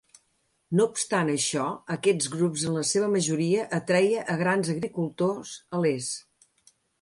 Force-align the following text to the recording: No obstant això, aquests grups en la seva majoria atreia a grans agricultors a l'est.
No 0.77 0.85
obstant 0.91 1.27
això, 1.33 1.65
aquests 1.95 2.29
grups 2.37 2.63
en 2.69 2.73
la 2.77 2.85
seva 2.93 3.11
majoria 3.17 3.67
atreia 3.81 4.25
a 4.37 4.39
grans 4.41 4.73
agricultors 4.77 5.53
a 5.79 5.85
l'est. 5.85 6.75